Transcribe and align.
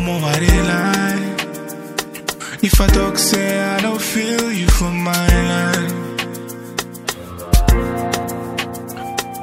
I'm 0.00 0.08
on 0.08 0.22
why 0.22 0.38
they 0.38 0.60
lie. 0.62 1.36
If 2.62 2.80
I 2.80 2.86
talk, 2.86 3.18
say 3.18 3.60
I 3.60 3.80
don't 3.82 4.00
feel 4.00 4.50
you 4.50 4.66
for 4.68 4.90
my 4.90 5.26
life. 5.52 5.92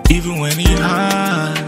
Even 0.09 0.39
when 0.39 0.59
it 0.59 0.79
hard, 0.79 1.59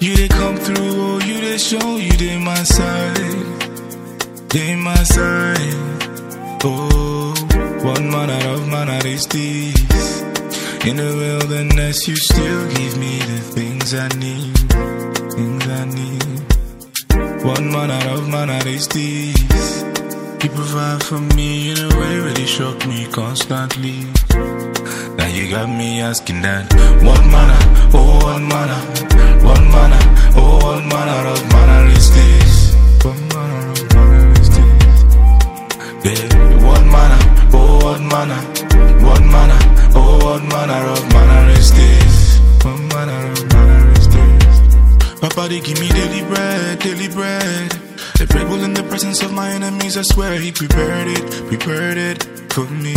you 0.00 0.14
they 0.14 0.28
come 0.28 0.56
through, 0.58 0.76
oh, 0.78 1.18
you 1.26 1.40
they 1.40 1.58
show, 1.58 1.96
you 1.96 2.12
they 2.12 2.38
my 2.38 2.62
side, 2.62 3.16
they 4.50 4.76
my 4.76 5.02
side. 5.02 5.74
Oh, 6.62 7.34
one 7.82 8.08
man 8.12 8.30
out 8.30 8.46
of 8.46 8.68
man 8.68 8.90
out 8.90 9.04
is 9.04 9.26
this. 9.26 10.22
In 10.86 10.98
the 10.98 11.12
wilderness, 11.22 12.06
you 12.06 12.14
still 12.14 12.68
give 12.76 12.96
me 12.96 13.18
the 13.18 13.38
things 13.56 13.92
I 13.92 14.06
need. 14.18 14.51
One 17.44 17.72
man 17.72 17.90
out 17.90 18.06
of 18.06 18.28
man 18.28 18.50
out 18.50 18.66
is 18.66 18.86
this. 18.86 19.82
You 20.42 20.50
provide 20.50 21.02
for 21.02 21.18
me 21.18 21.72
in 21.72 21.78
a 21.78 21.88
way 21.98 22.18
really 22.20 22.46
shock 22.46 22.86
me 22.86 23.06
constantly. 23.10 23.98
Now 25.16 25.26
you 25.26 25.50
got 25.50 25.68
me 25.68 26.00
asking 26.00 26.42
that. 26.42 26.72
What 27.02 27.20
manner, 27.34 27.60
oh 27.94 28.18
what 28.22 28.40
manner 28.42 28.80
What 29.44 29.60
manner, 29.74 30.02
oh 30.36 30.58
what 30.62 30.84
manner 30.86 31.28
of 31.34 31.42
manna 31.52 31.90
is 31.92 32.14
this 32.14 32.74
What 33.04 33.18
manner 33.34 33.70
of 33.72 33.94
manna 33.94 34.40
is 34.40 34.48
this 34.56 34.98
Yeah, 36.06 36.64
what 36.64 36.84
manner, 36.94 37.20
oh 37.52 37.84
what 37.84 38.00
manner 38.12 38.40
What 39.04 39.22
manner, 39.34 39.60
oh 39.96 40.24
what 40.24 40.42
manner 40.44 40.82
of 40.94 41.02
manna 41.12 41.50
is 41.58 41.72
this 41.74 42.01
this 45.48 45.66
give 45.66 45.80
me 45.80 45.88
daily 45.88 46.22
bread, 46.28 46.78
daily 46.78 47.08
bread 47.08 47.70
The 48.18 48.26
bread 48.28 48.46
in 48.62 48.74
the 48.74 48.82
presence 48.84 49.22
of 49.22 49.32
my 49.32 49.50
enemies 49.50 49.96
I 49.96 50.02
swear 50.02 50.38
he 50.38 50.52
prepared 50.52 51.08
it, 51.08 51.48
prepared 51.48 51.98
it 51.98 52.52
for 52.52 52.66
me 52.66 52.94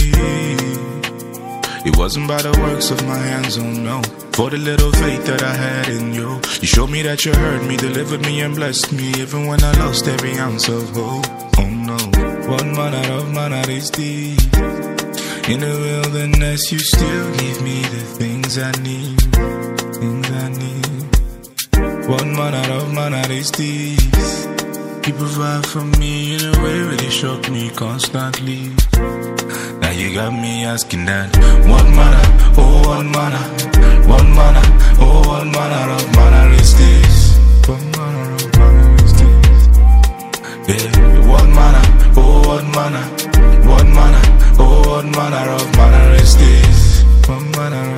it 1.85 1.95
wasn't 1.97 2.27
by 2.27 2.41
the 2.41 2.51
works 2.61 2.89
of 2.89 3.05
my 3.05 3.15
hands, 3.15 3.59
oh 3.59 3.69
no. 3.69 4.01
For 4.33 4.49
the 4.49 4.57
little 4.57 4.91
faith 4.91 5.23
that 5.27 5.43
I 5.43 5.53
had 5.53 5.87
in 5.87 6.15
you. 6.15 6.41
You 6.59 6.67
showed 6.67 6.89
me 6.89 7.03
that 7.03 7.23
you 7.25 7.31
heard 7.31 7.63
me, 7.67 7.77
delivered 7.77 8.21
me, 8.21 8.41
and 8.41 8.55
blessed 8.55 8.91
me, 8.91 9.09
even 9.21 9.45
when 9.45 9.63
I 9.63 9.71
lost 9.73 10.07
every 10.07 10.33
ounce 10.39 10.67
of 10.67 10.89
hope. 10.95 11.27
Oh 11.59 11.69
no. 11.69 11.97
One 12.49 12.73
man 12.73 12.95
out 12.95 13.21
of 13.21 13.31
man 13.31 13.53
out 13.53 13.69
is 13.69 13.91
deep. 13.91 14.39
In 15.47 15.59
the 15.59 15.77
wilderness, 15.85 16.71
you 16.71 16.79
still 16.79 17.31
give 17.37 17.61
me 17.61 17.83
the 17.83 18.03
things 18.17 18.57
I 18.57 18.71
need. 18.81 19.21
Things 20.01 20.31
I 20.31 20.49
need. 20.49 20.54
One 22.07 22.35
man 22.35 22.53
out 22.53 22.69
of 22.69 22.93
man 22.93 23.15
out 23.15 23.29
deep. 23.29 23.99
You 25.07 25.13
provide 25.13 25.65
for 25.65 25.81
me 25.99 26.35
in 26.35 26.53
a 26.53 26.63
way 26.63 26.79
really 26.79 27.09
shock 27.09 27.49
me 27.49 27.71
constantly. 27.71 28.69
Now 29.81 29.89
you 29.89 30.13
got 30.13 30.31
me 30.33 30.65
asking 30.65 31.05
that. 31.05 31.35
What 31.67 31.85
manner, 31.97 32.25
oh 32.57 32.81
what 32.87 33.05
manner 33.05 33.45
What 34.07 34.23
manner, 34.37 34.65
oh 35.01 35.23
what 35.27 35.45
manner 35.45 35.93
of 35.93 36.05
manna 36.15 36.53
is 36.55 36.77
this 36.77 37.37
What 37.67 37.81
manner 37.97 38.33
of 38.35 38.57
manna 38.57 39.03
is 39.03 39.13
this 39.19 39.67
Yeah, 40.69 41.27
what 41.27 41.47
manner, 41.57 41.85
oh 42.17 42.47
what 42.47 42.65
manner 42.75 43.05
What 43.67 43.85
manner, 43.97 44.23
oh 44.59 44.89
what 44.89 45.05
manner 45.05 45.51
of 45.53 45.75
manna 45.75 46.13
is 46.21 46.37
this 46.37 47.03
What 47.27 47.41
manner 47.57 47.77
of 47.77 47.87
manna 47.87 47.94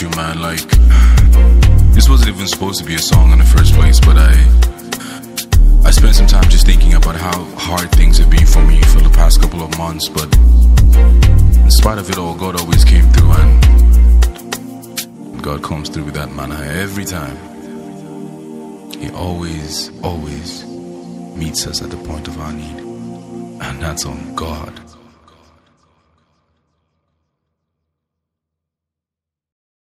you, 0.00 0.08
man. 0.10 0.40
Like, 0.40 0.60
this 1.94 2.08
wasn't 2.08 2.34
even 2.34 2.46
supposed 2.46 2.78
to 2.80 2.84
be 2.86 2.94
a 2.94 2.98
song 2.98 3.32
in 3.32 3.38
the 3.38 3.44
first 3.44 3.74
place, 3.74 4.00
but 4.00 4.16
I 4.16 4.32
I 5.86 5.90
spent 5.90 6.14
some 6.14 6.26
time 6.26 6.48
just 6.48 6.66
thinking 6.66 6.94
about 6.94 7.16
how 7.16 7.44
hard 7.56 7.90
things 7.92 8.18
have 8.18 8.30
been 8.30 8.46
for 8.46 8.64
me 8.64 8.80
for 8.82 9.00
the 9.00 9.10
past 9.10 9.40
couple 9.42 9.62
of 9.62 9.76
months, 9.78 10.08
but 10.08 10.34
in 11.64 11.70
spite 11.70 11.98
of 11.98 12.08
it 12.08 12.16
all, 12.18 12.34
God 12.34 12.58
always 12.58 12.84
came 12.84 13.04
through, 13.12 13.32
and 13.32 13.62
God 15.42 15.62
comes 15.62 15.88
through 15.90 16.04
with 16.04 16.14
that 16.14 16.32
manna 16.32 16.58
every 16.64 17.04
time. 17.04 17.36
He 18.98 19.10
always, 19.10 19.90
always 20.02 20.64
meets 21.36 21.66
us 21.66 21.82
at 21.82 21.90
the 21.90 21.98
point 21.98 22.26
of 22.28 22.40
our 22.40 22.52
need, 22.52 22.78
and 23.60 23.82
that's 23.82 24.06
on 24.06 24.34
God. 24.34 24.72